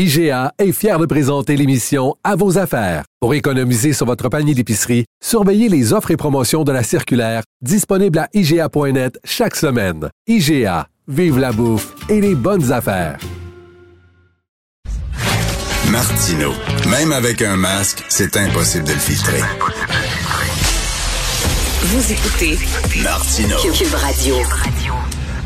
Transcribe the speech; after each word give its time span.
IGA 0.00 0.52
est 0.60 0.70
fier 0.70 0.96
de 1.00 1.06
présenter 1.06 1.56
l'émission 1.56 2.14
À 2.22 2.36
vos 2.36 2.56
affaires. 2.56 3.02
Pour 3.18 3.34
économiser 3.34 3.92
sur 3.92 4.06
votre 4.06 4.28
panier 4.28 4.54
d'épicerie, 4.54 5.06
surveillez 5.20 5.68
les 5.68 5.92
offres 5.92 6.12
et 6.12 6.16
promotions 6.16 6.62
de 6.62 6.70
la 6.70 6.84
circulaire 6.84 7.42
disponible 7.62 8.20
à 8.20 8.28
IGA.net 8.32 9.18
chaque 9.24 9.56
semaine. 9.56 10.08
IGA, 10.28 10.86
vive 11.08 11.40
la 11.40 11.50
bouffe 11.50 11.96
et 12.08 12.20
les 12.20 12.36
bonnes 12.36 12.70
affaires. 12.70 13.18
Martino, 15.90 16.52
même 16.88 17.10
avec 17.10 17.42
un 17.42 17.56
masque, 17.56 18.04
c'est 18.08 18.36
impossible 18.36 18.84
de 18.84 18.92
le 18.92 18.98
filtrer. 19.00 19.40
Vous 21.82 22.12
écoutez 22.12 22.56
Martino. 23.02 23.56
Cube 23.74 23.94
Radio. 23.94 24.36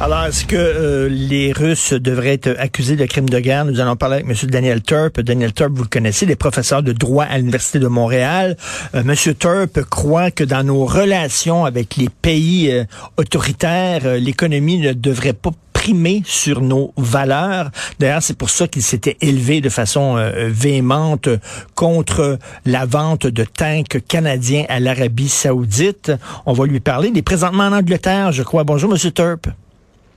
Alors, 0.01 0.25
est-ce 0.25 0.45
que 0.45 0.57
euh, 0.57 1.09
les 1.09 1.53
Russes 1.53 1.93
devraient 1.93 2.35
être 2.35 2.57
accusés 2.59 2.97
de 2.97 3.05
crimes 3.07 3.29
de 3.29 3.39
guerre? 3.39 3.65
Nous 3.65 3.79
allons 3.79 3.95
parler 3.95 4.17
avec 4.17 4.27
M. 4.29 4.51
Daniel 4.51 4.83
Turp. 4.83 5.21
Daniel 5.21 5.53
Turp, 5.53 5.71
vous 5.73 5.85
le 5.85 5.89
connaissez, 5.89 6.25
il 6.27 6.31
est 6.33 6.37
professeur 6.37 6.83
de 6.83 6.93
droit 6.93 7.25
à 7.25 7.39
l'Université 7.39 7.79
de 7.79 7.87
Montréal. 7.87 8.57
Euh, 8.95 9.03
M. 9.03 9.15
Turp 9.39 9.83
croit 9.89 10.31
que 10.31 10.43
dans 10.43 10.65
nos 10.65 10.85
relations 10.87 11.65
avec 11.65 11.97
les 11.97 12.09
pays 12.09 12.73
euh, 12.73 12.85
autoritaires, 13.17 14.03
euh, 14.05 14.19
l'économie 14.19 14.79
ne 14.79 14.93
devrait 14.93 15.35
pas 15.35 15.51
primer 15.83 16.23
sur 16.25 16.61
nos 16.61 16.93
valeurs. 16.97 17.71
D'ailleurs, 17.99 18.23
c'est 18.23 18.37
pour 18.37 18.51
ça 18.51 18.69
qu'il 18.69 18.83
s'était 18.83 19.17
élevé 19.21 19.61
de 19.61 19.69
façon 19.69 20.17
euh, 20.17 20.49
véhémente 20.49 21.29
contre 21.75 22.39
la 22.65 22.87
vente 22.87 23.27
de 23.27 23.45
tanks 23.45 23.99
canadiens 24.07 24.65
à 24.69 24.79
l'Arabie 24.79 25.29
saoudite. 25.29 26.13
On 26.47 26.53
va 26.53 26.67
lui 26.67 26.79
parler. 26.79 27.09
Il 27.09 27.19
est 27.19 27.23
présentement 27.23 27.65
en 27.65 27.73
Angleterre, 27.73 28.31
je 28.31 28.45
crois. 28.45 28.63
Bonjour, 28.63 28.93
M. 28.93 29.13
Turp. 29.13 29.49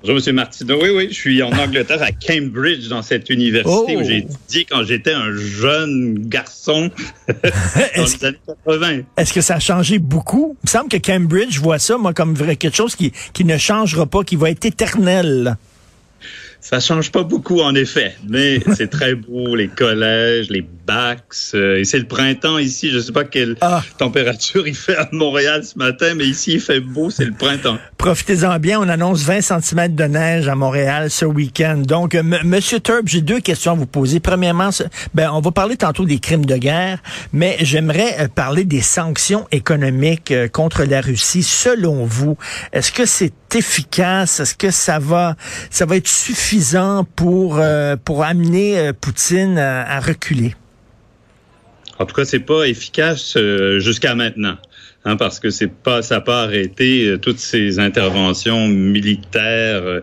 Bonjour, 0.08 0.28
M. 0.28 0.36
Martineau. 0.36 0.78
Oui, 0.84 0.90
oui, 0.96 1.08
je 1.10 1.16
suis 1.16 1.42
en 1.42 1.50
Angleterre, 1.52 2.04
à 2.04 2.12
Cambridge, 2.12 2.88
dans 2.90 3.02
cette 3.02 3.28
université 3.32 3.74
Oh. 3.76 3.88
où 4.00 4.04
j'ai 4.04 4.18
étudié 4.18 4.66
quand 4.70 4.84
j'étais 4.84 5.14
un 5.14 5.32
jeune 5.36 6.28
garçon 6.28 6.92
dans 7.28 7.34
Est-ce- 8.04 8.18
les 8.20 8.26
années 8.26 8.38
80. 8.66 9.00
Est-ce 9.18 9.34
que 9.34 9.42
ça 9.42 9.56
a 9.56 9.60
changé 9.60 9.98
beaucoup? 9.98 10.58
Il 10.64 10.68
me 10.68 10.70
semble 10.70 10.90
que 10.90 10.98
Cambridge, 10.98 11.54
je 11.56 11.60
vois 11.60 11.80
ça, 11.80 11.98
moi, 11.98 12.14
comme 12.14 12.36
vrai, 12.36 12.56
quelque 12.56 12.76
chose 12.78 12.96
qui, 12.96 13.14
qui 13.34 13.46
ne 13.46 13.58
changera 13.58 14.06
pas, 14.06 14.24
qui 14.24 14.36
va 14.36 14.52
être 14.52 14.64
éternel. 14.66 15.58
Ça 16.68 16.80
change 16.80 17.12
pas 17.12 17.22
beaucoup, 17.22 17.62
en 17.62 17.76
effet, 17.76 18.16
mais 18.28 18.60
c'est 18.76 18.90
très 18.90 19.14
beau, 19.14 19.56
les 19.56 19.68
collèges, 19.68 20.50
les 20.50 20.62
bacs, 20.88 21.22
euh, 21.54 21.78
et 21.78 21.86
c'est 21.86 22.00
le 22.00 22.08
printemps 22.08 22.58
ici. 22.58 22.90
Je 22.90 22.98
sais 23.00 23.12
pas 23.12 23.24
quelle 23.24 23.56
Ah. 23.62 23.84
température 24.00 24.68
il 24.68 24.74
fait 24.74 24.96
à 24.98 25.08
Montréal 25.12 25.64
ce 25.64 25.78
matin, 25.78 26.16
mais 26.16 26.26
ici, 26.26 26.54
il 26.54 26.60
fait 26.60 26.80
beau, 26.80 27.12
c'est 27.12 27.26
le 27.26 27.34
printemps. 27.34 27.78
Profitez-en 28.00 28.58
bien. 28.58 28.80
On 28.80 28.90
annonce 28.90 29.22
20 29.22 29.42
cm 29.42 29.94
de 29.94 30.04
neige 30.06 30.48
à 30.48 30.56
Montréal 30.56 31.12
ce 31.12 31.26
week-end. 31.26 31.78
Donc, 31.86 32.16
euh, 32.16 32.22
M- 32.22 32.40
Monsieur 32.44 32.80
Turp, 32.80 33.04
j'ai 33.06 33.22
deux 33.22 33.42
questions 33.42 33.74
à 33.74 33.76
vous 33.76 33.86
poser. 33.86 34.20
Premièrement, 34.20 34.72
ben, 35.14 35.30
on 35.34 35.42
va 35.42 35.52
parler 35.52 35.78
tantôt 35.78 36.06
des 36.06 36.18
crimes 36.18 36.46
de 36.48 36.58
guerre, 36.58 36.98
mais 37.32 37.58
j'aimerais 37.62 38.16
euh, 38.22 38.28
parler 38.28 38.64
des 38.64 38.82
sanctions 38.82 39.46
économiques 39.52 40.32
euh, 40.32 40.48
contre 40.48 40.84
la 40.84 41.02
Russie. 41.02 41.44
Selon 41.44 42.06
vous, 42.06 42.38
est-ce 42.74 42.92
que 42.92 43.06
c'est 43.06 43.34
efficace? 43.54 44.40
Est-ce 44.40 44.56
que 44.56 44.72
ça 44.72 44.98
va, 45.00 45.36
ça 45.70 45.86
va 45.86 45.98
être 45.98 46.08
suffisant 46.08 46.55
pour, 47.16 47.58
euh, 47.58 47.96
pour 48.04 48.24
amener 48.24 48.78
euh, 48.78 48.94
Poutine 48.94 49.58
à, 49.58 50.00
reculer? 50.00 50.56
En 52.00 52.06
tout 52.06 52.16
cas, 52.16 52.26
c'est 52.26 52.40
pas 52.40 52.66
efficace 52.66 53.36
euh, 53.38 53.80
jusqu'à 53.80 54.16
maintenant. 54.16 54.58
Hein, 55.08 55.18
parce 55.18 55.40
que 55.40 55.52
c'est 55.52 55.72
pas, 55.72 56.02
ça 56.02 56.16
n'a 56.16 56.22
pas 56.22 56.42
arrêté 56.44 57.06
euh, 57.08 57.18
toutes 57.20 57.38
ces 57.38 57.78
interventions 57.78 58.68
militaires, 58.68 59.84
euh, 59.84 60.02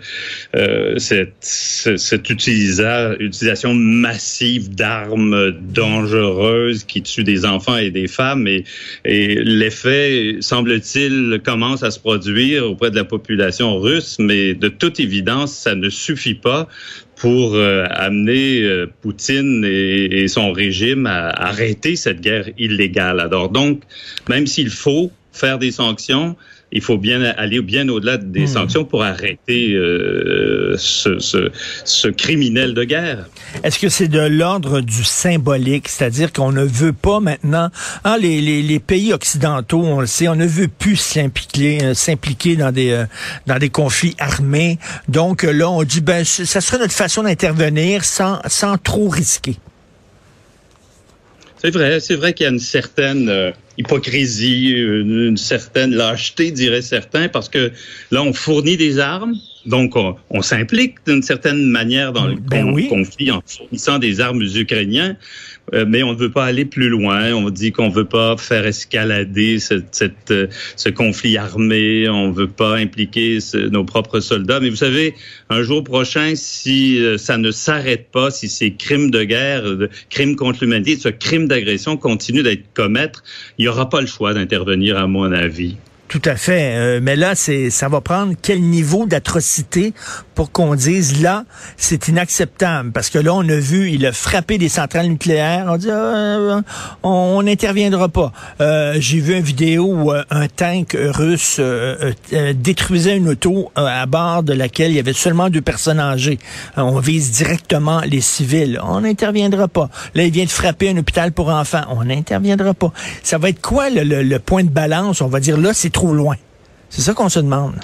euh, 0.55 0.97
cette, 0.99 1.35
ce- 1.41 1.97
cette 1.97 2.31
utilisa- 2.31 3.17
utilisation 3.19 3.75
massive 3.75 4.73
d'armes 4.75 5.51
dangereuses 5.75 6.85
qui 6.85 7.03
tuent 7.03 7.25
des 7.25 7.45
enfants 7.45 7.77
et 7.77 7.91
des 7.91 8.07
femmes. 8.07 8.47
Et, 8.47 8.63
et 9.05 9.43
l'effet, 9.43 10.37
semble-t-il, 10.41 11.41
commence 11.45 11.83
à 11.83 11.91
se 11.91 11.99
produire 11.99 12.71
auprès 12.71 12.93
de 12.93 12.97
la 12.97 13.05
population 13.05 13.81
russe, 13.81 14.19
mais 14.21 14.55
de 14.55 14.69
toute 14.69 15.01
évidence, 15.01 15.53
ça 15.53 15.75
ne 15.75 15.89
suffit 15.89 16.35
pas 16.35 16.69
pour 17.17 17.55
euh, 17.55 17.85
amener 17.91 18.63
euh, 18.63 18.87
Poutine 19.01 19.65
et, 19.65 20.23
et 20.23 20.29
son 20.29 20.53
régime 20.53 21.07
à 21.07 21.29
arrêter 21.29 21.97
cette 21.97 22.21
guerre 22.21 22.49
illégale. 22.59 23.21
Alors 23.21 23.49
donc, 23.49 23.83
même 24.29 24.47
s'il 24.47 24.71
faut 24.71 25.13
faire 25.33 25.59
des 25.59 25.71
sanctions, 25.71 26.37
il 26.73 26.81
faut 26.81 26.99
bien 26.99 27.23
aller 27.23 27.61
bien 27.61 27.89
au-delà 27.89 28.17
des 28.17 28.43
Hmm. 28.45 28.47
sanctions 28.47 28.85
pour 28.85 29.03
arrêter 29.05 29.73
euh, 29.75 30.75
ce, 30.79 31.19
ce, 31.19 31.51
ce 31.85 32.09
criminel 32.09 32.75
de 32.75 32.85
guerre. 32.85 33.27
Est-ce 33.63 33.79
que 33.79 33.89
c'est 33.89 34.09
de 34.09 34.21
l'ordre 34.21 34.81
du 34.81 35.05
symbolique, 35.05 35.89
c'est-à-dire 35.89 36.33
qu'on 36.33 36.51
ne 36.53 36.65
veut 36.65 36.93
pas 36.95 37.21
maintenant, 37.21 37.69
hein, 38.05 38.17
les, 38.19 38.41
les, 38.41 38.63
les 38.63 38.81
pays 38.81 39.13
occidentaux, 39.13 39.83
on 39.83 40.01
le 40.01 40.07
sait, 40.07 40.29
on 40.29 40.37
ne 40.37 40.47
veut 40.47 40.69
plus 40.69 40.97
s'impliquer, 40.97 41.85
euh, 41.85 41.95
s'impliquer 41.95 42.57
dans 42.57 42.73
des 42.73 42.91
euh, 42.91 43.05
dans 43.47 43.59
des 43.59 43.69
conflits 43.71 44.15
armés. 44.19 44.79
Donc 45.09 45.43
là, 45.43 45.69
on 45.71 45.83
dit 45.85 46.01
ben 46.01 46.25
ça 46.25 46.61
serait 46.61 46.79
notre 46.79 46.95
façon 46.95 47.23
d'intervenir 47.23 48.05
sans 48.05 48.41
sans 48.47 48.79
trop 48.79 49.09
risquer. 49.09 49.57
C'est 51.63 51.71
vrai, 51.71 52.01
c'est 52.01 52.17
vrai 52.17 52.33
qu'il 52.33 52.45
y 52.45 52.49
a 52.49 52.53
une 52.53 52.59
certaine 52.59 53.29
hypocrisie, 53.83 54.71
une, 54.71 55.29
une 55.29 55.37
certaine 55.37 55.95
lâcheté, 55.95 56.51
diraient 56.51 56.83
certains, 56.83 57.29
parce 57.29 57.49
que 57.49 57.71
là, 58.11 58.23
on 58.23 58.33
fournit 58.33 58.77
des 58.77 58.99
armes, 58.99 59.35
donc 59.67 59.97
on, 59.97 60.17
on 60.31 60.43
s'implique 60.43 60.95
d'une 61.07 61.23
certaine 61.23 61.65
manière 61.67 62.13
dans 62.13 62.27
le 62.27 62.37
Ben 62.37 62.65
con- 62.67 62.73
oui. 62.75 62.89
conflit 62.89 63.31
en 63.31 63.43
fournissant 63.47 63.99
des 63.99 64.21
armes 64.21 64.39
aux 64.39 64.57
Ukrainiens, 64.57 65.17
euh, 65.75 65.85
mais 65.89 66.03
on 66.03 66.13
ne 66.13 66.19
veut 66.19 66.31
pas 66.31 66.45
aller 66.45 66.65
plus 66.65 66.89
loin. 66.89 67.33
On 67.33 67.51
dit 67.51 67.73
qu'on 67.73 67.89
ne 67.89 67.95
veut 67.95 68.05
pas 68.05 68.37
faire 68.37 68.67
escalader 68.67 69.59
cette, 69.59 70.31
euh, 70.31 70.47
ce 70.77 70.89
conflit 70.89 71.37
armé, 71.37 72.09
on 72.09 72.29
ne 72.29 72.33
veut 72.33 72.49
pas 72.49 72.77
impliquer 72.77 73.41
ce- 73.41 73.57
nos 73.57 73.85
propres 73.85 74.21
soldats. 74.21 74.61
Mais 74.61 74.71
vous 74.71 74.77
savez, 74.77 75.15
un 75.51 75.63
jour 75.63 75.83
prochain, 75.85 76.33
si 76.35 76.99
euh, 76.99 77.19
ça 77.19 77.39
ne 77.39 77.51
s'arrête 77.51 78.11
pas, 78.11 78.31
si 78.31 78.49
ces 78.49 78.73
crimes 78.75 79.11
de 79.11 79.25
guerre, 79.25 79.65
crimes 80.11 80.37
contre 80.37 80.65
l'humanité, 80.65 80.97
ce 80.97 81.09
crime 81.09 81.49
d'agression 81.49 81.97
continue 81.97 82.43
d'être 82.43 82.65
commettre, 82.75 83.23
il 83.59 83.63
n'y 83.63 83.69
aura 83.69 83.89
pas 83.89 84.01
le 84.01 84.07
choix 84.07 84.35
d'intervenir, 84.35 84.97
à 84.99 85.07
mon 85.07 85.31
avis. 85.33 85.77
Tout 86.13 86.21
à 86.27 86.37
fait. 86.37 86.75
Euh, 86.77 87.01
mais 87.03 87.17
là, 87.17 87.35
c'est 87.35 87.71
ça 87.71 87.89
va 87.89 88.03
prendre 88.03 88.35
quel 88.43 88.61
niveau 88.61 89.07
d'atrocité 89.07 89.95
pour 90.35 90.53
qu'on 90.53 90.75
dise 90.75 91.23
là, 91.23 91.45
c'est 91.79 92.07
inacceptable? 92.09 92.93
Parce 92.93 93.09
que 93.09 93.19
là, 93.19 93.33
on 93.33 93.49
a 93.49 93.57
vu, 93.57 93.91
il 93.91 94.05
a 94.05 94.13
frappé 94.13 94.59
des 94.59 94.69
centrales 94.69 95.07
nucléaires. 95.07 95.65
On 95.71 95.79
dit, 95.79 95.89
euh, 95.89 96.61
on 97.03 97.43
n'interviendra 97.43 98.11
pas. 98.11 98.31
Euh, 98.61 98.97
J'ai 98.99 99.21
vu 99.21 99.35
une 99.39 99.43
vidéo 99.43 99.87
où 99.87 100.13
euh, 100.13 100.23
un 100.29 100.49
tank 100.49 100.95
russe 101.01 101.57
euh, 101.59 102.13
euh, 102.35 102.53
détruisait 102.55 103.17
une 103.17 103.31
auto 103.31 103.73
à 103.75 104.05
bord 104.05 104.43
de 104.43 104.53
laquelle 104.53 104.91
il 104.91 104.97
y 104.97 105.01
avait 105.01 105.15
seulement 105.15 105.49
deux 105.49 105.63
personnes 105.63 105.99
âgées. 105.99 106.39
On 106.77 106.99
vise 106.99 107.31
directement 107.31 108.01
les 108.03 108.21
civils. 108.21 108.79
On 108.85 109.01
n'interviendra 109.01 109.67
pas. 109.67 109.89
Là, 110.15 110.25
il 110.25 110.31
vient 110.31 110.45
de 110.45 110.51
frapper 110.51 110.91
un 110.91 110.99
hôpital 110.99 111.33
pour 111.33 111.49
enfants. 111.49 111.85
On 111.89 112.05
n'interviendra 112.05 112.75
pas. 112.75 112.93
Ça 113.23 113.39
va 113.39 113.49
être 113.49 113.63
quoi 113.63 113.89
le, 113.89 114.03
le- 114.05 114.23
le 114.23 114.39
point 114.39 114.63
de 114.63 114.69
balance? 114.69 115.23
On 115.23 115.29
va 115.29 115.41
dire 115.41 115.57
là, 115.57 115.73
c'est 115.73 115.89
trop 115.89 116.02
C'est 116.89 117.03
ça 117.03 117.15
qu'on 117.15 117.29
se 117.29 117.41
demande. 117.41 117.75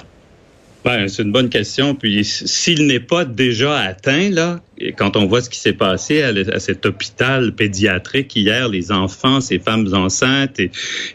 Ben, 0.85 1.09
c'est 1.09 1.23
une 1.23 1.33
bonne 1.33 1.49
question. 1.49 1.93
Puis 1.93 2.23
s'il 2.23 2.87
n'est 2.87 3.01
pas 3.01 3.25
déjà 3.25 3.77
atteint, 3.77 4.29
là, 4.29 4.61
quand 4.97 5.17
on 5.17 5.25
voit 5.25 5.41
ce 5.41 5.49
qui 5.49 5.59
s'est 5.59 5.73
passé 5.73 6.21
à, 6.21 6.59
cet 6.59 6.85
hôpital 6.85 7.51
pédiatrique 7.53 8.33
hier, 8.35 8.69
les 8.69 8.93
enfants, 8.93 9.41
ces 9.41 9.59
femmes 9.59 9.93
enceintes 9.93 10.59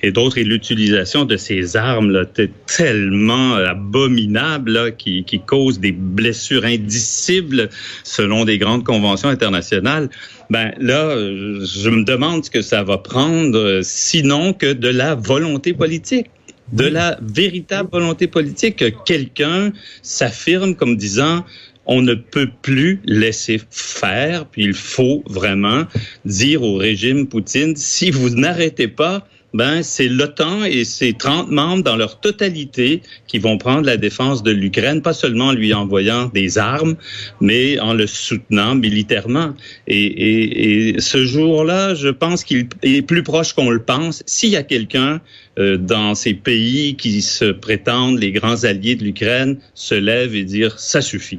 et, 0.02 0.12
d'autres, 0.12 0.36
et 0.36 0.44
l'utilisation 0.44 1.24
de 1.24 1.38
ces 1.38 1.76
armes 1.76 2.10
là, 2.10 2.26
tellement 2.66 3.54
abominables 3.54 4.96
qui, 4.96 5.24
qui 5.24 5.40
causent 5.40 5.80
des 5.80 5.92
blessures 5.92 6.66
indicibles 6.66 7.70
selon 8.02 8.44
des 8.44 8.58
grandes 8.58 8.84
conventions 8.84 9.30
internationales. 9.30 10.10
Ben 10.50 10.72
là, 10.78 11.16
je 11.16 11.88
me 11.88 12.04
demande 12.04 12.44
ce 12.44 12.50
que 12.50 12.60
ça 12.60 12.82
va 12.82 12.98
prendre, 12.98 13.58
euh, 13.58 13.80
sinon 13.82 14.52
que 14.52 14.74
de 14.74 14.88
la 14.88 15.14
volonté 15.14 15.72
politique 15.72 16.26
de 16.72 16.86
la 16.86 17.18
véritable 17.22 17.88
volonté 17.92 18.26
politique. 18.26 18.76
Que 18.76 18.90
quelqu'un 19.04 19.72
s'affirme 20.02 20.74
comme 20.74 20.96
disant 20.96 21.44
on 21.86 22.02
ne 22.02 22.14
peut 22.14 22.48
plus 22.62 23.00
laisser 23.04 23.60
faire, 23.70 24.46
puis 24.46 24.64
il 24.64 24.72
faut 24.72 25.22
vraiment 25.26 25.84
dire 26.24 26.62
au 26.62 26.76
régime 26.76 27.26
Poutine, 27.26 27.76
si 27.76 28.10
vous 28.10 28.30
n'arrêtez 28.30 28.88
pas, 28.88 29.26
ben 29.54 29.82
c'est 29.82 30.08
l'OTAN 30.08 30.64
et 30.64 30.84
ses 30.84 31.14
30 31.14 31.50
membres 31.50 31.82
dans 31.84 31.96
leur 31.96 32.20
totalité 32.20 33.02
qui 33.26 33.38
vont 33.38 33.56
prendre 33.56 33.86
la 33.86 33.96
défense 33.96 34.42
de 34.42 34.50
l'Ukraine, 34.50 35.00
pas 35.00 35.14
seulement 35.14 35.46
en 35.46 35.52
lui 35.52 35.72
envoyant 35.72 36.26
des 36.26 36.58
armes, 36.58 36.96
mais 37.40 37.78
en 37.78 37.94
le 37.94 38.06
soutenant 38.06 38.74
militairement. 38.74 39.54
Et, 39.86 40.04
et, 40.04 40.88
et 40.96 41.00
ce 41.00 41.24
jour-là, 41.24 41.94
je 41.94 42.08
pense 42.08 42.44
qu'il 42.44 42.68
est 42.82 43.02
plus 43.02 43.22
proche 43.22 43.52
qu'on 43.52 43.70
le 43.70 43.82
pense. 43.82 44.22
S'il 44.26 44.50
y 44.50 44.56
a 44.56 44.64
quelqu'un 44.64 45.20
euh, 45.58 45.76
dans 45.76 46.14
ces 46.14 46.34
pays 46.34 46.96
qui 46.96 47.22
se 47.22 47.46
prétendent 47.46 48.18
les 48.18 48.32
grands 48.32 48.64
alliés 48.64 48.96
de 48.96 49.04
l'Ukraine, 49.04 49.58
se 49.74 49.94
lève 49.94 50.34
et 50.34 50.44
dire 50.44 50.78
ça 50.80 51.00
suffit. 51.00 51.38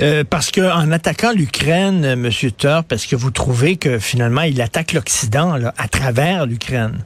Euh, 0.00 0.24
parce 0.28 0.50
que 0.50 0.60
en 0.60 0.90
attaquant 0.92 1.32
l'Ukraine, 1.32 2.04
euh, 2.04 2.16
Monsieur 2.16 2.50
Thor, 2.50 2.84
parce 2.84 3.06
que 3.06 3.16
vous 3.16 3.30
trouvez 3.30 3.76
que 3.76 3.98
finalement 3.98 4.42
il 4.42 4.60
attaque 4.60 4.92
l'Occident 4.92 5.54
à 5.76 5.88
travers 5.88 6.46
l'Ukraine? 6.46 7.04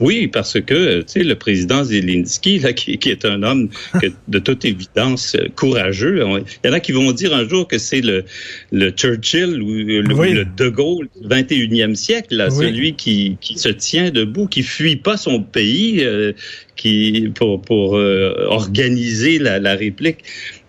Oui, 0.00 0.26
parce 0.28 0.60
que 0.60 1.00
tu 1.00 1.04
sais 1.06 1.22
le 1.22 1.34
président 1.34 1.84
Zelensky 1.84 2.58
là, 2.58 2.72
qui, 2.72 2.98
qui 2.98 3.10
est 3.10 3.24
un 3.24 3.42
homme 3.42 3.68
que, 4.00 4.06
de 4.28 4.38
toute 4.38 4.64
évidence 4.64 5.34
euh, 5.34 5.48
courageux. 5.54 6.22
Il 6.62 6.66
y 6.66 6.70
en 6.70 6.72
a 6.72 6.80
qui 6.80 6.92
vont 6.92 7.12
dire 7.12 7.34
un 7.34 7.48
jour 7.48 7.66
que 7.66 7.78
c'est 7.78 8.00
le, 8.00 8.24
le 8.72 8.90
Churchill 8.90 9.62
ou 9.62 9.72
le, 9.72 10.00
le, 10.02 10.44
De 10.44 10.68
Gaulle 10.68 11.08
du 11.20 11.28
21e 11.28 11.94
siècle, 11.94 12.36
là, 12.36 12.50
celui 12.50 12.94
qui, 12.94 13.36
qui 13.40 13.58
se 13.58 13.68
tient 13.68 14.10
debout, 14.10 14.46
qui 14.46 14.62
fuit 14.62 14.96
pas 14.96 15.16
son 15.16 15.42
pays, 15.42 16.04
euh, 16.04 16.32
qui 16.76 17.30
pour 17.34 17.60
pour 17.62 17.96
euh, 17.96 18.46
organiser 18.48 19.38
la, 19.38 19.58
la 19.58 19.74
réplique 19.74 20.18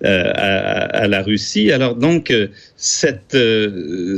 euh, 0.06 0.32
à, 0.36 1.04
à, 1.04 1.08
la 1.08 1.24
Russie. 1.24 1.72
Alors 1.72 1.96
donc 1.96 2.30
euh, 2.30 2.50
cette 2.76 3.38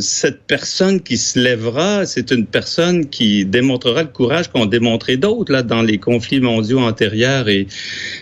cette 0.01 0.41
personne 0.41 1.01
qui 1.01 1.17
se 1.17 1.39
lèvera, 1.39 2.05
c'est 2.05 2.31
une 2.31 2.45
personne 2.45 3.09
qui 3.09 3.45
démontrera 3.45 4.03
le 4.03 4.09
courage 4.09 4.49
qu'ont 4.49 4.65
démontré 4.65 5.15
d'autres 5.15 5.53
là 5.53 5.63
dans 5.63 5.81
les 5.81 5.97
conflits 5.97 6.41
mondiaux 6.41 6.79
antérieurs 6.79 7.47
et 7.47 7.67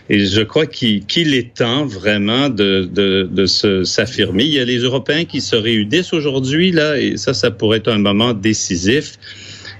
et 0.10 0.26
je 0.26 0.42
crois 0.42 0.68
qu'il 0.68 1.34
est 1.34 1.54
temps 1.56 1.86
vraiment 1.86 2.50
de 2.50 2.88
de, 2.94 3.28
de 3.32 3.46
s'affirmer. 3.84 4.44
Il 4.44 4.54
y 4.54 4.60
a 4.60 4.66
les 4.66 4.78
Européens 4.78 5.26
qui 5.26 5.42
se 5.42 5.56
réunissent 5.56 6.14
aujourd'hui 6.14 6.72
là 6.72 7.00
et 7.00 7.18
ça 7.18 7.34
ça 7.34 7.50
pourrait 7.50 7.80
être 7.80 7.92
un 7.92 8.00
moment 8.00 8.34
décisif. 8.34 9.18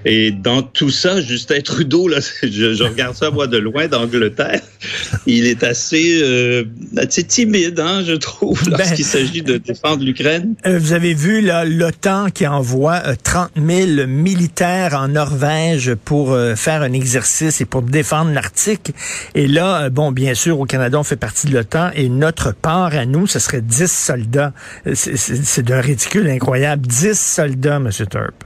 Et 0.06 0.32
dans 0.32 0.62
tout 0.62 0.90
ça, 0.90 1.22
Justin 1.22 1.62
Trudeau, 1.62 2.08
là, 2.08 2.20
je, 2.44 2.74
je 2.74 2.84
regarde 2.84 3.16
ça 3.16 3.32
moi 3.32 3.48
de 3.48 3.58
loin 3.58 3.88
d'Angleterre, 3.88 4.62
il 5.26 5.46
est 5.46 5.64
assez, 5.64 6.20
euh, 6.22 6.64
assez 6.98 7.24
timide, 7.24 7.80
hein, 7.80 8.04
je 8.06 8.14
trouve, 8.14 8.64
ben, 8.66 8.78
lorsqu'il 8.78 9.06
ben, 9.06 9.12
s'agit 9.12 9.42
de 9.42 9.58
défendre 9.58 10.04
l'Ukraine. 10.04 10.56
Euh, 10.66 10.80
vous 10.80 10.94
avez 10.94 11.14
vu 11.14 11.42
l'OTAN 11.42 12.30
qui 12.30 12.48
envoie 12.48 13.02
euh, 13.06 13.16
30 13.22 13.52
000 13.56 14.08
militaires 14.08 14.94
en 14.94 15.08
Norvège 15.08 15.96
pour 15.96 16.32
euh, 16.32 16.56
faire 16.56 16.82
un 16.82 16.94
exercice 16.94 17.62
et 17.62 17.66
pour 17.66 17.82
défendre 17.82 18.32
l'Arctique. 18.32 18.94
Et 19.36 19.48
là, 19.48 19.84
euh, 19.84 19.90
bon, 19.90 20.12
bien 20.12 20.34
sûr, 20.34 20.60
au 20.60 20.66
Canada, 20.66 21.00
on 21.00 21.04
fait 21.04 21.16
partie 21.16 21.48
de 21.48 21.54
l'OTAN 21.54 21.92
et 21.96 22.10
notre 22.10 22.54
part 22.54 22.96
à 22.96 23.06
nous, 23.06 23.28
ce 23.28 23.40
serait 23.40 23.62
10 23.62 23.92
soldats. 23.92 24.54
C'est 24.94 25.64
d'un 25.64 25.82
ridicule 25.82 26.28
incroyable. 26.30 26.86
10 26.88 27.20
soldats, 27.20 27.78
M. 27.78 27.90
Turp. 28.10 28.44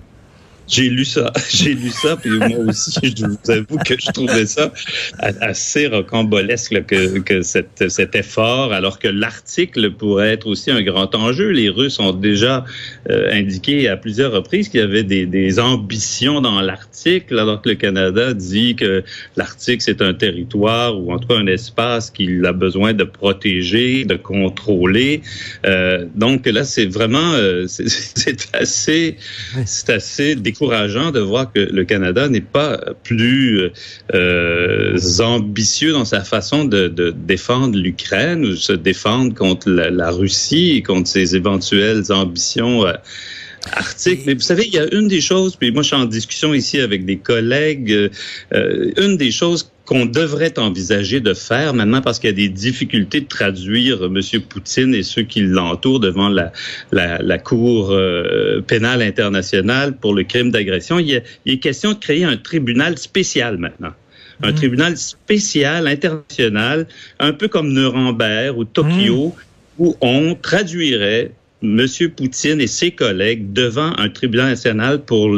J'ai 0.72 0.90
lu 0.90 1.04
ça, 1.04 1.34
j'ai 1.50 1.74
lu 1.74 1.90
ça, 1.90 2.16
puis 2.16 2.30
moi 2.30 2.48
aussi, 2.70 3.14
je 3.18 3.26
vous 3.26 3.52
avoue 3.52 3.78
que 3.86 3.96
je 4.00 4.10
trouvais 4.12 4.46
ça 4.46 4.72
assez 5.20 5.88
rocambolesque 5.88 6.86
que, 6.86 7.20
que 7.20 7.42
cette, 7.42 7.90
cet 7.90 8.16
effort, 8.16 8.72
alors 8.72 8.98
que 8.98 9.10
l'article 9.10 9.92
pourrait 9.92 10.30
être 10.30 10.48
aussi 10.48 10.72
un 10.72 10.82
grand 10.82 11.14
enjeu. 11.14 11.50
Les 11.50 11.68
Russes 11.68 12.00
ont 12.00 12.14
déjà 12.14 12.64
euh, 13.10 13.34
indiqué 13.34 13.90
à 13.90 13.98
plusieurs 13.98 14.32
reprises 14.32 14.70
qu'il 14.70 14.80
y 14.80 14.84
avait 14.84 15.04
des, 15.04 15.26
des 15.26 15.60
ambitions 15.60 16.40
dans 16.40 16.62
l'article, 16.62 17.38
alors 17.38 17.62
que 17.62 17.68
le 17.68 17.76
Canada 17.76 18.34
dit 18.34 18.78
que 18.78 19.04
l'article 19.36 19.84
c'est 19.84 20.02
un 20.02 20.14
territoire 20.14 20.98
ou 20.98 21.12
en 21.12 21.20
tout 21.20 21.28
cas 21.28 21.36
un 21.36 21.48
espace 21.48 22.12
qu'il 22.12 22.46
a 22.46 22.54
besoin 22.54 22.94
de 22.94 23.04
protéger, 23.04 24.06
de 24.06 24.16
contrôler. 24.16 25.22
Euh, 25.66 26.06
donc 26.16 26.46
là, 26.46 26.64
c'est 26.64 26.86
vraiment, 26.86 27.34
euh, 27.34 27.66
c'est 27.68 28.48
assez, 28.54 29.18
c'est 29.66 29.90
assez 29.90 30.36
décourageant 30.36 30.61
de 30.68 31.20
voir 31.20 31.52
que 31.52 31.60
le 31.60 31.84
Canada 31.86 32.30
n'est 32.30 32.42
pas 32.42 32.80
plus 33.04 33.70
euh, 34.14 34.98
ambitieux 35.20 35.92
dans 35.92 36.06
sa 36.06 36.24
façon 36.24 36.66
de, 36.66 37.14
défendre 37.16 37.78
l'Ukraine 37.78 38.46
ou 38.46 38.56
se 38.56 38.74
défendre 38.74 39.34
contre 39.34 39.70
la, 39.70 39.90
la, 39.90 40.12
Russie 40.12 40.72
et 40.78 40.84
contre 40.84 41.08
ses 41.08 41.36
éventuelles 41.36 42.12
ambitions. 42.12 42.86
Euh, 42.86 42.94
article. 43.74 44.24
Mais 44.26 44.34
vous 44.34 44.42
savez, 44.42 44.66
il 44.66 44.74
y 44.74 44.80
a 44.80 44.94
une 44.94 45.08
des 45.08 45.22
choses, 45.22 45.56
puis 45.56 45.72
moi 45.72 45.84
je 45.84 45.88
suis 45.88 45.96
en 45.96 46.06
discussion 46.06 46.54
ici 46.54 46.80
avec 46.80 47.06
des 47.06 47.18
collègues, 47.18 48.10
euh, 48.54 48.92
une 48.98 49.18
des 49.18 49.32
choses 49.32 49.71
qu'on 49.86 50.06
devrait 50.06 50.58
envisager 50.60 51.20
de 51.20 51.34
faire 51.34 51.74
maintenant 51.74 52.02
parce 52.02 52.20
qu'il 52.20 52.30
y 52.30 52.34
a 52.34 52.36
des 52.36 52.50
difficultés 52.50 53.22
de 53.22 53.28
traduire 53.28 54.04
M. 54.04 54.20
Poutine 54.48 54.94
et 54.94 55.04
ceux 55.04 55.24
qui 55.24 55.42
l'entourent 55.42 56.00
devant 56.00 56.30
la, 56.30 56.52
la, 56.92 57.18
la 57.22 57.38
Cour 57.38 57.92
euh, 57.92 58.62
pénale 58.62 59.02
internationale 59.02 59.98
pour 59.98 60.14
le 60.14 60.24
crime 60.24 60.52
d'agression. 60.52 61.00
Il, 61.00 61.24
il, 61.46 61.54
est 61.54 61.60
question 61.60 61.94
de 61.94 61.98
créer 62.00 62.24
un 62.24 62.38
tribunal 62.38 62.98
spécial 62.98 63.58
maintenant. 63.58 63.94
Un 64.44 64.52
mmh. 64.52 64.56
tribunal 64.56 64.98
spécial 64.98 65.88
international, 65.88 66.88
un 67.20 67.34
peu 67.34 67.48
comme 67.48 67.74
Nuremberg 67.74 68.58
ou 68.58 68.66
Tokyo, 68.66 69.28
mmh. 69.28 69.84
où 69.84 69.96
on 70.02 70.36
traduirait 70.36 71.32
M. 71.64 71.86
Poutine 72.16 72.60
et 72.60 72.68
ses 72.68 72.92
collègues 72.92 73.54
devant 73.54 73.94
un 73.98 74.10
tribunal 74.10 74.50
national 74.50 75.04
pour 75.04 75.30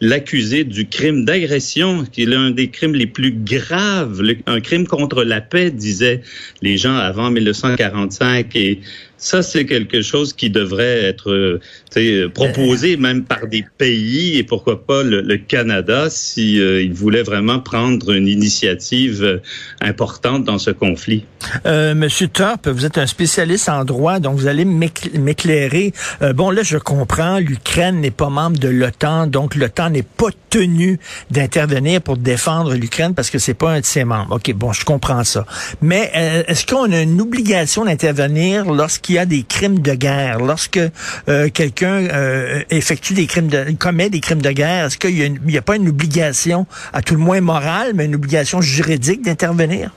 l'accuser 0.00 0.64
du 0.64 0.88
crime 0.88 1.24
d'agression, 1.24 2.04
qui 2.10 2.22
est 2.22 2.26
l'un 2.26 2.50
des 2.50 2.70
crimes 2.70 2.94
les 2.94 3.06
plus 3.06 3.32
graves, 3.32 4.22
un 4.46 4.60
crime 4.60 4.86
contre 4.86 5.22
la 5.22 5.40
paix, 5.40 5.70
disaient 5.70 6.22
les 6.62 6.78
gens 6.78 6.96
avant 6.96 7.30
1945. 7.30 8.56
Et 8.56 8.80
ça, 9.20 9.42
c'est 9.42 9.66
quelque 9.66 10.00
chose 10.00 10.32
qui 10.32 10.48
devrait 10.48 11.04
être 11.04 11.30
euh, 11.30 12.28
proposé 12.30 12.96
même 12.96 13.22
par 13.24 13.46
des 13.46 13.64
pays 13.76 14.38
et 14.38 14.42
pourquoi 14.42 14.84
pas 14.84 15.02
le, 15.02 15.20
le 15.20 15.36
Canada 15.36 16.08
si 16.08 16.58
euh, 16.58 16.82
il 16.82 16.94
voulait 16.94 17.22
vraiment 17.22 17.60
prendre 17.60 18.12
une 18.12 18.26
initiative 18.26 19.22
euh, 19.22 19.38
importante 19.82 20.44
dans 20.44 20.58
ce 20.58 20.70
conflit. 20.70 21.26
Euh, 21.66 21.94
Monsieur 21.94 22.28
Torp, 22.28 22.66
vous 22.66 22.86
êtes 22.86 22.96
un 22.96 23.06
spécialiste 23.06 23.68
en 23.68 23.84
droit, 23.84 24.20
donc 24.20 24.38
vous 24.38 24.46
allez 24.46 24.64
m'éclairer. 24.64 25.92
Euh, 26.22 26.32
bon, 26.32 26.50
là, 26.50 26.62
je 26.62 26.78
comprends, 26.78 27.38
l'Ukraine 27.38 28.00
n'est 28.00 28.10
pas 28.10 28.30
membre 28.30 28.58
de 28.58 28.68
l'OTAN, 28.68 29.26
donc 29.26 29.54
l'OTAN 29.54 29.90
n'est 29.90 30.02
pas 30.02 30.28
tenu 30.48 30.98
d'intervenir 31.30 32.00
pour 32.00 32.16
défendre 32.16 32.74
l'Ukraine 32.74 33.14
parce 33.14 33.28
que 33.30 33.38
c'est 33.38 33.54
pas 33.54 33.72
un 33.72 33.80
de 33.80 33.84
ses 33.84 34.04
membres. 34.04 34.36
Ok, 34.36 34.52
bon, 34.54 34.72
je 34.72 34.84
comprends 34.84 35.24
ça. 35.24 35.44
Mais 35.82 36.10
euh, 36.16 36.42
est-ce 36.46 36.66
qu'on 36.66 36.90
a 36.90 37.00
une 37.02 37.20
obligation 37.20 37.84
d'intervenir 37.84 38.64
lorsqu'il 38.72 39.09
y 39.12 39.18
a 39.18 39.26
des 39.26 39.42
crimes 39.42 39.80
de 39.80 39.94
guerre, 39.94 40.38
lorsque 40.38 40.80
euh, 41.28 41.48
quelqu'un 41.48 42.06
euh, 42.06 42.62
effectue 42.70 43.14
des 43.14 43.26
crimes 43.26 43.48
de, 43.48 43.72
commet 43.78 44.10
des 44.10 44.20
crimes 44.20 44.42
de 44.42 44.50
guerre, 44.50 44.86
est-ce 44.86 44.98
qu'il 44.98 45.38
n'y 45.44 45.56
a, 45.56 45.62
pas 45.62 45.76
une 45.76 45.88
obligation, 45.88 46.66
à 46.92 47.02
tout 47.02 47.14
le 47.14 47.20
moins 47.20 47.40
morale, 47.40 47.92
mais 47.94 48.06
une 48.06 48.14
obligation 48.14 48.60
juridique 48.60 49.22
d'intervenir? 49.22 49.90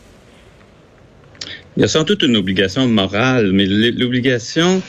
Il 1.76 1.82
y 1.82 1.84
a 1.84 1.88
sans 1.88 2.04
doute 2.04 2.22
une 2.24 2.38
obligation 2.38 2.88
morale, 2.88 3.52
mais 3.52 3.66
l'obligation, 3.66 4.82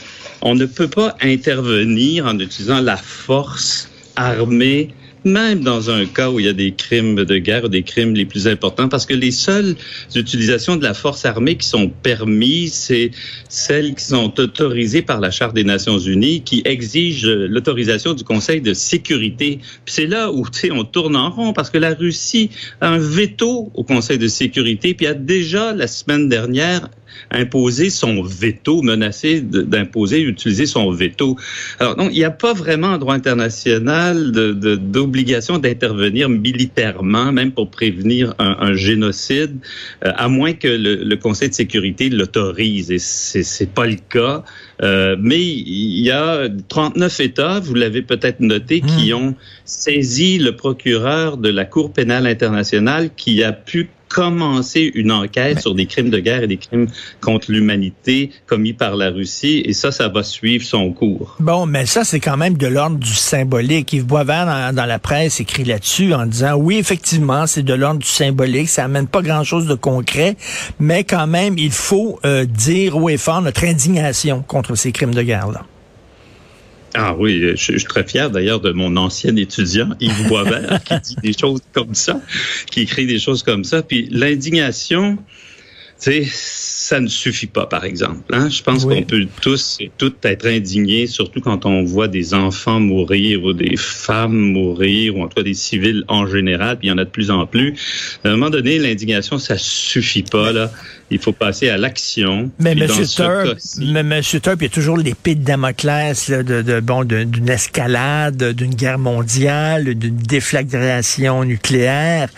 on 0.43 0.55
ne 0.55 0.67
peut 0.67 0.89
pas 0.89 1.17
intervenir 1.23 2.27
en 2.27 2.39
utilisant 2.39 2.81
la 2.81 2.97
force 2.97 3.89
armée 4.17 4.95
même 5.25 5.61
dans 5.61 5.91
un 5.91 6.07
cas 6.07 6.31
où 6.31 6.39
il 6.41 6.47
y 6.47 6.49
a 6.49 6.53
des 6.53 6.73
crimes 6.73 7.25
de 7.25 7.39
guerre 7.39 7.69
des 7.69 7.83
crimes 7.83 8.15
les 8.15 8.25
plus 8.25 8.47
importants, 8.47 8.89
parce 8.89 9.07
que 9.07 9.15
les 9.15 9.31
seules 9.31 9.75
utilisations 10.15 10.77
de 10.77 10.83
la 10.83 10.95
force 10.95 11.25
armée 11.25 11.57
qui 11.57 11.67
sont 11.67 11.89
permises, 11.89 12.75
c'est 12.75 13.11
celles 13.49 13.95
qui 13.95 14.05
sont 14.05 14.39
autorisées 14.39 15.03
par 15.03 15.21
la 15.21 15.31
Charte 15.31 15.55
des 15.55 15.65
Nations 15.65 15.99
Unies, 15.99 16.43
qui 16.43 16.63
exigent 16.65 17.27
l'autorisation 17.27 18.15
du 18.15 18.25
Conseil 18.25 18.61
de 18.61 18.75
sécurité. 18.75 19.61
Puis 19.85 19.95
c'est 19.95 20.07
là 20.07 20.31
où 20.31 20.45
on 20.71 20.85
tourne 20.85 21.17
en 21.17 21.31
rond, 21.31 21.53
parce 21.53 21.71
que 21.71 21.79
la 21.79 21.95
Russie 21.95 22.51
a 22.81 22.89
un 22.89 22.99
veto 22.99 23.71
au 23.75 23.85
Conseil 23.85 24.19
de 24.19 24.29
sécurité, 24.29 24.95
puis 24.95 25.07
a 25.07 25.15
déjà 25.15 25.73
la 25.73 25.87
semaine 25.87 26.29
dernière 26.29 26.89
imposer 27.31 27.91
son 27.91 28.23
veto, 28.23 28.83
menacer 28.83 29.41
d'imposer, 29.41 30.21
d'utiliser 30.25 30.67
son 30.67 30.91
veto. 30.91 31.37
Alors, 31.81 31.97
donc, 31.97 32.11
il 32.13 32.19
n'y 32.19 32.25
a 32.25 32.31
pas 32.31 32.53
vraiment 32.53 32.89
en 32.89 32.99
droit 32.99 33.15
international 33.15 34.33
d'obligation 34.33 35.59
de, 35.59 35.63
d'intervenir 35.63 36.29
militairement, 36.29 37.33
même 37.33 37.53
pour 37.53 37.71
prévenir 37.71 38.35
un, 38.39 38.57
un 38.61 38.75
génocide, 38.75 39.57
euh, 40.05 40.13
à 40.17 40.29
moins 40.29 40.53
que 40.53 40.69
le, 40.69 40.97
le, 40.97 41.17
Conseil 41.17 41.49
de 41.49 41.55
sécurité 41.55 42.11
l'autorise. 42.11 42.91
Et 42.91 42.99
c'est 42.99 43.71
pas 43.73 43.87
le 43.87 43.97
cas. 44.11 44.45
Euh, 44.83 45.17
mais 45.19 45.41
il 45.41 46.01
y 46.01 46.11
a 46.11 46.49
39 46.69 47.21
États, 47.21 47.61
vous 47.61 47.75
l'avez 47.75 48.03
peut-être 48.03 48.41
noté, 48.41 48.81
qui 48.81 49.13
Hmm. 49.13 49.17
ont 49.17 49.35
saisi 49.65 50.39
le 50.39 50.57
procureur 50.57 51.37
de 51.37 51.49
la 51.49 51.65
Cour 51.65 51.93
pénale 51.93 52.27
internationale 52.27 53.11
qui 53.17 53.43
a 53.43 53.53
pu 53.53 53.89
commencer 54.09 54.91
une 54.95 55.11
enquête 55.11 55.61
sur 55.61 55.75
des 55.75 55.87
crimes 55.87 56.11
de 56.11 56.19
guerre 56.19 56.43
et 56.45 56.47
des 56.47 56.57
crimes 56.57 56.87
contre 57.21 57.51
l'humanité 57.51 58.31
commis 58.47 58.73
par 58.73 58.97
la 58.97 59.11
Russie. 59.11 59.63
Et 59.65 59.73
ça, 59.73 59.91
ça 59.91 60.09
va 60.09 60.23
suivre 60.23 60.65
son 60.65 60.93
cours. 60.93 61.37
Bon, 61.41 61.67
mais 61.67 61.87
ça, 61.87 62.05
c'est 62.05 62.21
quand 62.21 62.37
même 62.37 62.57
de 62.57 62.67
l'ordre 62.67 62.99
du 62.99 63.15
symbolique. 63.15 63.93
Yves 63.93 64.07
Boisvert, 64.07 64.47
dans, 64.47 64.75
dans 64.75 64.87
la 64.87 64.99
presse, 64.99 65.41
écrit 65.41 65.65
là-dessus 65.65 66.15
en 66.15 66.27
disant, 66.27 66.55
oui, 66.55 66.79
effectivement, 66.79 67.47
c'est 67.47 67.63
de 67.63 67.75
l'ordre 67.75 68.01
du 68.01 68.09
symbolique, 68.09 68.69
ça 68.69 68.85
amène 68.85 69.07
pas 69.07 69.23
grand-chose 69.23 69.67
de 69.67 69.75
concret, 69.75 70.37
mais 70.79 71.05
quand 71.05 71.27
même, 71.27 71.59
il 71.59 71.73
faut 71.73 72.19
euh, 72.25 72.45
dire 72.45 72.97
haut 72.97 73.09
et 73.09 73.17
fort 73.17 73.43
notre 73.43 73.65
indignation 73.65 74.43
contre 74.47 74.75
ces 74.75 74.93
crimes 74.93 75.15
de 75.15 75.23
guerre-là. 75.23 75.65
Ah 76.95 77.15
oui, 77.19 77.41
je, 77.41 77.57
je 77.57 77.79
suis 77.79 77.85
très 77.85 78.05
fier 78.05 78.31
d'ailleurs 78.31 78.61
de 78.61 78.71
mon 78.71 78.97
ancien 78.97 79.35
étudiant, 79.37 79.91
Yves 80.01 80.29
Boisvert, 80.29 80.83
qui 80.85 80.95
dit 81.01 81.17
des 81.23 81.33
choses 81.37 81.61
comme 81.73 81.95
ça, 81.95 82.21
qui 82.71 82.83
écrit 82.83 83.07
des 83.07 83.19
choses 83.19 83.43
comme 83.43 83.65
ça. 83.65 83.83
Puis 83.83 84.09
l'indignation, 84.13 85.17
tu 86.01 86.25
sais, 86.25 86.29
ça 86.95 87.01
ne 87.01 87.09
suffit 87.09 87.49
pas, 87.49 87.67
par 87.67 87.85
exemple. 87.85 88.23
Hein? 88.33 88.49
Je 88.49 88.63
pense 88.63 88.85
Oui. 88.85 88.95
qu'on 88.95 89.03
peut 89.03 89.27
tous 89.41 89.79
et 89.81 89.91
toutes 89.99 90.25
être 90.25 90.47
indignés, 90.47 91.09
surtout 91.09 91.41
quand 91.41 91.67
on 91.67 91.83
voit 91.83 92.07
des 92.07 92.35
enfants 92.35 92.79
mourir 92.79 93.43
ou 93.43 93.53
des 93.53 93.77
femmes 93.77 94.37
mourir, 94.37 95.17
ou 95.17 95.25
en 95.25 95.27
tout 95.27 95.35
cas 95.35 95.43
des 95.43 95.55
civils 95.55 96.05
en 96.07 96.25
général, 96.29 96.79
puis 96.79 96.87
il 96.87 96.91
y 96.91 96.93
en 96.93 96.99
a 96.99 97.05
de 97.05 97.11
plus 97.11 97.33
en 97.33 97.47
plus. 97.47 97.75
À 98.23 98.29
un 98.29 98.31
moment 98.37 98.49
donné, 98.49 98.79
l'indignation, 98.79 99.39
ça 99.39 99.57
suffit 99.59 100.23
pas, 100.23 100.53
là. 100.53 100.71
Il 101.11 101.19
faut 101.19 101.33
passer 101.33 101.69
à 101.69 101.77
l'action. 101.77 102.51
Mais 102.61 102.73
M. 102.73 102.87
Turp, 102.87 104.57
il 104.61 104.63
y 104.63 104.67
a 104.67 104.69
toujours 104.69 104.97
l'épée 104.97 105.35
de 105.35 105.45
Damoclès 105.45 106.29
là, 106.29 106.43
de, 106.45 106.63
de, 106.63 106.79
bon, 106.81 107.03
d'une 107.05 107.49
escalade, 107.49 108.53
d'une 108.53 108.75
guerre 108.75 108.99
mondiale, 109.01 109.95
d'une 109.95 110.17
déflagration 110.17 111.45
nucléaire. 111.45 112.29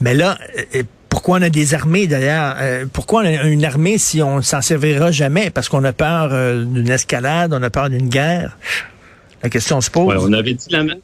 Mais 0.00 0.14
là, 0.14 0.36
euh, 0.74 0.82
pourquoi 1.10 1.38
on 1.38 1.42
a 1.42 1.50
des 1.50 1.74
armées 1.74 2.06
d'ailleurs? 2.06 2.56
Euh, 2.60 2.86
pourquoi 2.90 3.22
on 3.22 3.26
a 3.26 3.42
une 3.48 3.64
armée 3.64 3.98
si 3.98 4.22
on 4.22 4.40
s'en 4.40 4.62
servira 4.62 5.10
jamais? 5.10 5.50
Parce 5.50 5.68
qu'on 5.68 5.84
a 5.84 5.92
peur 5.92 6.30
euh, 6.32 6.64
d'une 6.64 6.88
escalade, 6.88 7.52
on 7.52 7.62
a 7.62 7.68
peur 7.70 7.90
d'une 7.90 8.08
guerre? 8.08 8.56
La 9.42 9.50
question 9.50 9.80
se 9.80 9.90
pose. 9.90 10.06
Ouais, 10.08 10.16
on 10.18 10.32
avait 10.32 10.54
dit 10.54 10.66
la 10.70 10.84
même. 10.84 10.98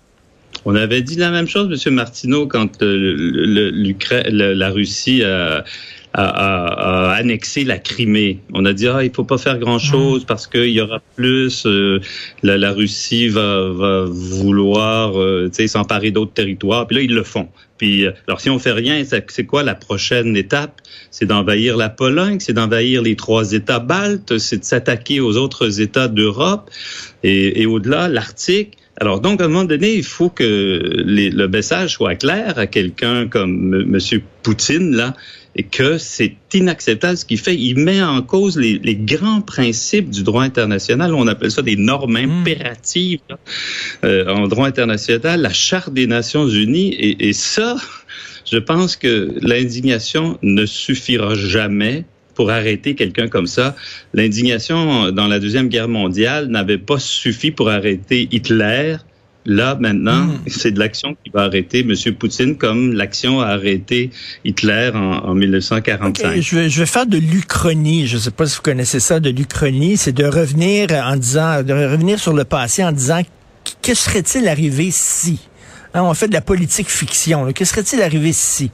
On 0.65 0.75
avait 0.75 1.03
dit 1.03 1.17
la 1.17 1.31
même 1.31 1.47
chose, 1.49 1.69
Monsieur 1.69 1.91
Martineau, 1.91 2.47
quand 2.47 2.83
euh, 2.83 2.97
le- 2.97 3.45
le- 3.47 3.71
l'Ukra- 3.71 4.29
le- 4.29 4.53
la 4.55 4.71
Russie 4.71 5.23
a, 5.23 5.65
a- 6.13 6.23
a- 6.25 7.11
a 7.11 7.15
annexé 7.15 7.63
la 7.65 7.79
Crimée. 7.79 8.41
On 8.55 8.65
a 8.65 8.73
dit 8.73 8.89
ah 8.89 9.05
il 9.05 9.13
faut 9.13 9.25
pas 9.25 9.39
faire 9.39 9.59
grand 9.59 9.79
chose 9.79 10.25
parce 10.25 10.47
qu'il 10.47 10.71
y 10.71 10.81
aura 10.81 11.01
plus. 11.15 11.65
euh, 11.67 12.01
la, 12.43 12.57
la 12.59 12.73
Russie 12.73 13.29
va, 13.29 13.69
va 13.71 14.05
vouloir 14.09 15.21
euh, 15.21 15.51
s'emparer 15.67 16.11
d'autres 16.11 16.33
territoires. 16.33 16.87
Puis 16.87 16.97
là 16.97 17.03
ils 17.03 17.15
le 17.15 17.23
font. 17.23 17.49
Puis 17.79 18.05
euh, 18.05 18.13
alors 18.27 18.41
si 18.41 18.51
on 18.51 18.59
fait 18.59 18.73
rien, 18.73 19.03
c'est 19.05 19.47
quoi 19.47 19.63
la 19.63 19.75
prochaine 19.75 20.37
étape? 20.37 20.81
C'est 21.11 21.27
d'envahir 21.27 21.77
la 21.77 21.89
Pologne, 21.89 22.39
c'est 22.41 22.53
d'envahir 22.53 23.03
les 23.03 23.17
trois 23.17 23.53
États 23.53 23.79
baltes, 23.79 24.39
c'est 24.39 24.59
de 24.59 24.65
s'attaquer 24.65 25.21
aux 25.21 25.37
autres 25.37 25.81
États 25.81 26.09
d'Europe 26.09 26.71
et, 27.23 27.63
et 27.63 27.67
au-delà 27.67 28.09
l'Arctique. 28.09 28.79
Alors 29.01 29.21
donc 29.21 29.41
à 29.41 29.45
un 29.45 29.49
moment 29.49 29.65
donné, 29.65 29.95
il 29.95 30.05
faut 30.05 30.31
que 30.31 31.03
les- 31.05 31.31
le 31.31 31.49
message 31.49 31.93
soit 31.95 32.15
clair 32.15 32.59
à 32.59 32.67
quelqu'un 32.67 33.29
comme 33.29 33.75
M. 33.75 33.99
Poutine 34.43 34.95
là 34.97 35.15
et 35.59 35.63
que 35.65 35.97
c'est 35.99 36.35
inacceptable 36.53 37.17
ce 37.17 37.25
qu'il 37.25 37.39
fait. 37.39 37.55
Il 37.57 37.79
met 37.79 38.03
en 38.03 38.21
cause 38.23 38.59
les, 38.59 38.79
les 38.83 38.95
grands 38.97 39.41
principes 39.41 40.11
du 40.11 40.23
droit 40.23 40.43
international. 40.43 41.15
On 41.15 41.27
appelle 41.27 41.51
ça 41.51 41.63
des 41.63 41.77
normes 41.77 42.17
impératives 42.17 43.21
là, 43.31 43.39
euh, 44.05 44.27
en 44.29 44.49
droit 44.49 44.67
international, 44.67 45.41
la 45.41 45.53
Charte 45.53 45.93
des 45.95 46.07
Nations 46.07 46.47
Unies. 46.49 46.93
Et, 46.95 47.29
et 47.29 47.33
ça, 47.33 47.77
je 48.51 48.59
pense 48.59 48.97
que 48.97 49.35
l'indignation 49.41 50.39
ne 50.43 50.67
suffira 50.67 51.35
jamais 51.35 52.05
pour 52.37 52.51
arrêter 52.51 52.95
quelqu'un 52.95 53.27
comme 53.29 53.47
ça. 53.49 53.75
L'indignation 54.15 55.11
dans 55.11 55.27
la 55.27 55.39
Deuxième 55.41 55.69
Guerre 55.69 55.89
mondiale 55.89 56.47
n'avait 56.49 56.79
pas 56.79 56.99
suffi 56.99 57.51
pour 57.51 57.69
arrêter 57.71 58.29
Hitler. 58.31 58.97
Là, 59.49 59.77
maintenant, 59.81 60.25
Mm. 60.27 60.39
c'est 60.49 60.73
de 60.73 60.79
l'action 60.81 61.17
qui 61.23 61.31
va 61.33 61.43
arrêter 61.43 61.81
M. 61.81 61.95
Poutine, 62.19 62.57
comme 62.57 62.93
l'action 62.95 63.41
a 63.41 63.47
arrêté 63.47 64.11
Hitler 64.45 64.91
en, 64.93 64.99
en 65.29 65.35
1945. 65.35 66.09
Ok, 66.09 66.41
je, 66.41 66.57
vais, 66.57 66.69
je 66.69 66.81
vais 66.81 66.87
faire 66.87 67.07
de 67.07 67.17
l'Uchronie. 67.17 68.09
Je 68.09 68.17
ne 68.17 68.21
sais 68.21 68.31
pas 68.33 68.47
si 68.47 68.57
vous 68.57 68.63
connaissez 68.63 68.99
ça, 68.99 69.21
de 69.21 69.31
l'Uchronie. 69.31 69.97
C'est 69.97 70.11
de 70.13 70.25
revenir 70.25 70.89
en 70.91 71.17
disant, 71.17 71.63
de 71.63 71.73
revenir 71.73 72.19
sur 72.19 72.33
le 72.33 72.43
passé 72.45 72.83
en 72.85 72.91
disant, 72.91 73.23
que 73.83 73.95
serait-il 73.95 74.49
arrivé 74.49 74.89
si? 74.91 75.39
Hein, 75.97 76.03
on 76.03 76.13
fait 76.13 76.29
de 76.29 76.35
la 76.35 76.43
politique 76.43 76.91
fiction. 76.91 77.47
là. 77.47 77.55
Que 77.55 77.65
serait-il 77.65 78.03
arrivé 78.03 78.35
si? 78.35 78.71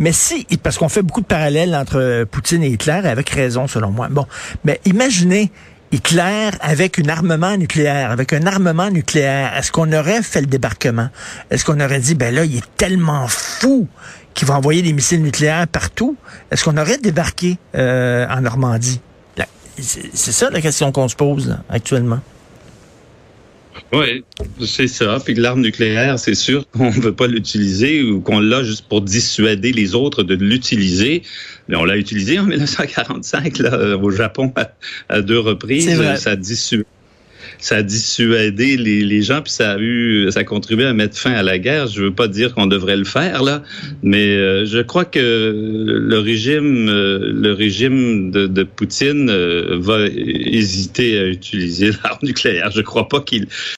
Mais 0.00 0.10
si, 0.10 0.44
parce 0.60 0.76
qu'on 0.76 0.88
fait 0.88 1.02
beaucoup 1.02 1.20
de 1.20 1.26
parallèles 1.26 1.72
entre 1.72 2.00
euh, 2.00 2.24
Poutine 2.24 2.64
et 2.64 2.68
Hitler, 2.68 3.00
avec 3.04 3.30
raison 3.30 3.68
selon 3.68 3.92
moi. 3.92 4.08
Bon, 4.10 4.26
mais 4.64 4.80
imaginez 4.84 5.52
Hitler 5.92 6.50
avec 6.60 6.98
un 6.98 7.08
armement 7.08 7.56
nucléaire, 7.56 8.10
avec 8.10 8.32
un 8.32 8.44
armement 8.44 8.90
nucléaire. 8.90 9.56
Est-ce 9.56 9.70
qu'on 9.70 9.92
aurait 9.92 10.20
fait 10.22 10.40
le 10.40 10.48
débarquement? 10.48 11.10
Est-ce 11.52 11.64
qu'on 11.64 11.78
aurait 11.78 12.00
dit, 12.00 12.16
ben 12.16 12.34
là, 12.34 12.44
il 12.44 12.56
est 12.56 12.76
tellement 12.76 13.28
fou 13.28 13.86
qu'il 14.34 14.48
va 14.48 14.56
envoyer 14.56 14.82
des 14.82 14.92
missiles 14.92 15.22
nucléaires 15.22 15.68
partout? 15.68 16.16
Est-ce 16.50 16.64
qu'on 16.64 16.76
aurait 16.76 16.98
débarqué 16.98 17.56
euh, 17.76 18.26
en 18.28 18.40
Normandie? 18.40 19.00
C'est 19.78 20.32
ça 20.32 20.50
la 20.50 20.60
question 20.60 20.90
qu'on 20.90 21.08
se 21.08 21.16
pose 21.16 21.56
actuellement. 21.68 22.20
Oui, 23.92 24.24
c'est 24.64 24.88
ça. 24.88 25.18
Puis 25.24 25.34
l'arme 25.34 25.60
nucléaire, 25.60 26.18
c'est 26.18 26.34
sûr 26.34 26.68
qu'on 26.70 26.90
ne 26.90 27.00
veut 27.00 27.14
pas 27.14 27.26
l'utiliser 27.26 28.02
ou 28.02 28.20
qu'on 28.20 28.40
l'a 28.40 28.62
juste 28.62 28.88
pour 28.88 29.02
dissuader 29.02 29.72
les 29.72 29.94
autres 29.94 30.22
de 30.22 30.34
l'utiliser. 30.34 31.22
Mais 31.68 31.76
on 31.76 31.84
l'a 31.84 31.96
utilisé 31.96 32.38
en 32.38 32.44
1945 32.46 33.58
là, 33.58 33.96
au 33.96 34.10
Japon 34.10 34.52
à, 34.56 34.70
à 35.08 35.22
deux 35.22 35.38
reprises. 35.38 35.88
Ça 36.16 36.30
a 36.30 36.36
dissuadé. 36.36 36.84
Ça 37.58 37.76
a 37.76 37.82
dissuadé 37.82 38.76
les, 38.76 39.22
gens, 39.22 39.42
puis 39.42 39.52
ça 39.52 39.72
a 39.72 39.78
eu, 39.78 40.30
ça 40.30 40.40
a 40.40 40.44
contribué 40.44 40.84
à 40.84 40.92
mettre 40.92 41.16
fin 41.16 41.32
à 41.32 41.42
la 41.42 41.58
guerre. 41.58 41.86
Je 41.86 42.02
veux 42.02 42.14
pas 42.14 42.28
dire 42.28 42.54
qu'on 42.54 42.66
devrait 42.66 42.96
le 42.96 43.04
faire 43.04 43.42
là, 43.42 43.62
mais 44.02 44.36
euh, 44.36 44.64
je 44.66 44.80
crois 44.80 45.04
que 45.04 45.18
le 45.18 46.18
régime, 46.18 46.88
euh, 46.88 47.32
le 47.32 47.52
régime 47.52 48.30
de, 48.30 48.46
de 48.46 48.62
Poutine 48.64 49.28
euh, 49.30 49.76
va 49.78 50.06
hésiter 50.06 51.18
à 51.18 51.26
utiliser 51.26 51.90
l'arme 52.04 52.18
nucléaire. 52.22 52.70
Je 52.70 52.82
crois 52.82 53.08
pas 53.08 53.20
qu'il 53.20 53.46